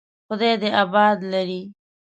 خدای 0.27 0.53
دې 0.61 0.69
آباد 0.83 1.17
لري. 1.31 1.61